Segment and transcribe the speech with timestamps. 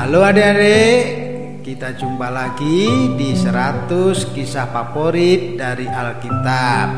[0.00, 6.88] Halo adik-adik, kita jumpa lagi di 100 kisah favorit dari Alkitab.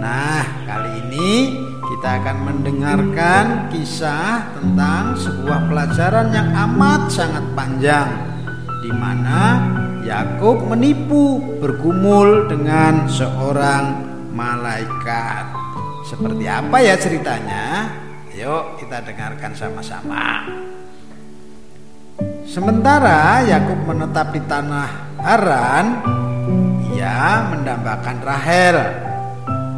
[0.00, 1.60] Nah, kali ini
[1.92, 8.08] kita akan mendengarkan kisah tentang sebuah pelajaran yang amat sangat panjang
[8.80, 9.68] di mana
[10.00, 15.52] Yakub menipu bergumul dengan seorang malaikat.
[16.08, 17.92] Seperti apa ya ceritanya?
[18.32, 20.48] Yuk kita dengarkan sama-sama.
[22.52, 26.04] Sementara Yakub menetap di tanah Haran,
[26.92, 28.76] ia mendambakan Rahel,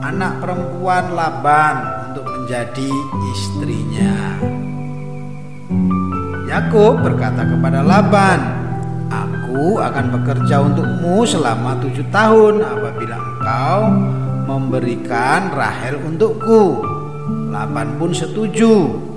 [0.02, 1.74] anak perempuan Laban
[2.10, 2.90] untuk menjadi
[3.30, 4.42] istrinya.
[6.50, 8.42] Yakub berkata kepada Laban,
[9.06, 13.78] "Aku akan bekerja untukmu selama tujuh tahun apabila engkau
[14.50, 16.82] memberikan Rahel untukku."
[17.54, 19.13] Laban pun setuju.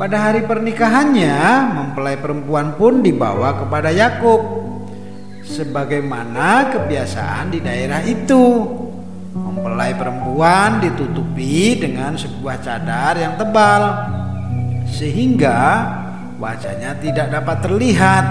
[0.00, 1.36] Pada hari pernikahannya,
[1.76, 4.40] mempelai perempuan pun dibawa kepada Yakub,
[5.44, 8.64] sebagaimana kebiasaan di daerah itu.
[9.36, 13.82] Mempelai perempuan ditutupi dengan sebuah cadar yang tebal,
[14.88, 15.84] sehingga
[16.40, 18.24] wajahnya tidak dapat terlihat.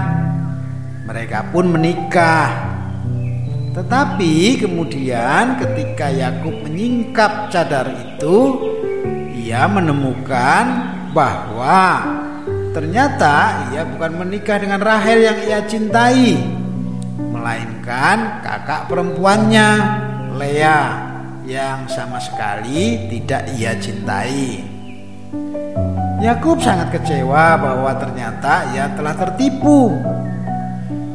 [1.05, 2.49] Mereka pun menikah.
[3.77, 8.57] Tetapi kemudian, ketika Yakub menyingkap cadar itu,
[9.38, 12.05] ia menemukan bahwa
[12.73, 16.38] ternyata ia bukan menikah dengan Rahel yang ia cintai,
[17.17, 19.69] melainkan kakak perempuannya
[20.38, 20.81] Lea
[21.49, 24.63] yang sama sekali tidak ia cintai.
[26.19, 29.95] Yakub sangat kecewa bahwa ternyata ia telah tertipu.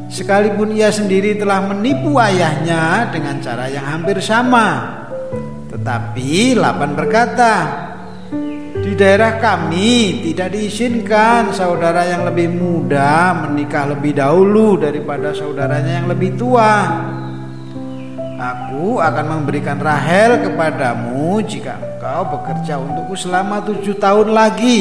[0.09, 5.01] Sekalipun ia sendiri telah menipu ayahnya dengan cara yang hampir sama.
[5.69, 7.84] Tetapi Laban berkata,
[8.85, 16.09] di daerah kami tidak diizinkan saudara yang lebih muda menikah lebih dahulu daripada saudaranya yang
[16.13, 16.93] lebih tua.
[18.37, 24.81] Aku akan memberikan Rahel kepadamu jika engkau bekerja untukku selama tujuh tahun lagi.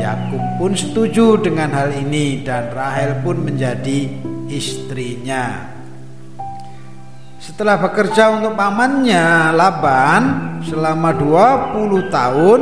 [0.00, 4.08] Yakub pun setuju dengan hal ini dan Rahel pun menjadi
[4.48, 5.77] istrinya.
[7.48, 10.22] Setelah bekerja untuk pamannya Laban
[10.68, 12.60] selama 20 tahun,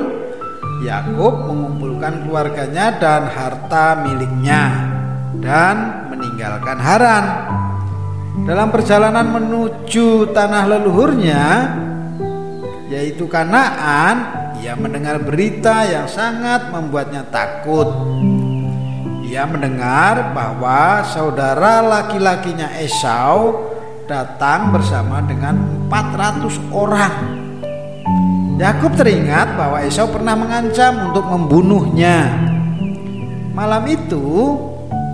[0.87, 4.87] Yakub mengumpulkan keluarganya dan harta miliknya
[5.43, 7.25] dan meninggalkan Haran.
[8.47, 11.45] Dalam perjalanan menuju tanah leluhurnya
[12.87, 14.17] yaitu Kanaan,
[14.63, 17.91] ia mendengar berita yang sangat membuatnya takut.
[19.27, 23.75] Ia mendengar bahwa saudara laki-lakinya Esau
[24.07, 25.59] datang bersama dengan
[25.91, 27.15] 400 orang.
[28.57, 32.33] Yakub teringat bahwa Esau pernah mengancam untuk membunuhnya.
[33.53, 34.57] Malam itu,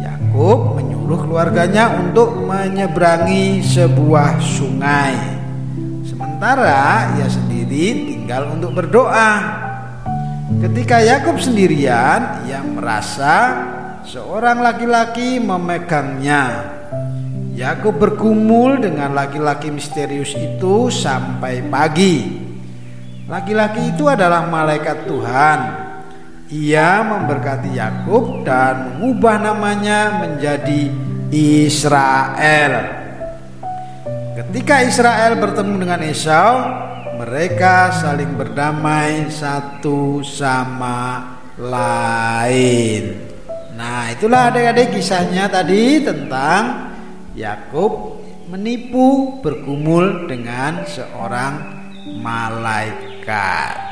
[0.04, 5.16] Yakub menyuruh keluarganya untuk menyeberangi sebuah sungai.
[6.06, 9.58] Sementara ia sendiri tinggal untuk berdoa.
[10.62, 13.34] Ketika Yakub sendirian, ia merasa
[14.06, 16.81] seorang laki-laki memegangnya
[17.52, 22.40] Yakub bergumul dengan laki-laki misterius itu sampai pagi.
[23.28, 25.60] Laki-laki itu adalah malaikat Tuhan.
[26.48, 30.88] Ia memberkati Yakub dan mengubah namanya menjadi
[31.32, 32.72] Israel.
[34.32, 36.56] Ketika Israel bertemu dengan Esau,
[37.20, 43.28] mereka saling berdamai satu sama lain.
[43.76, 46.91] Nah, itulah adik-adik kisahnya tadi tentang
[47.32, 51.54] Yakub menipu bergumul dengan seorang
[52.20, 53.91] malaikat.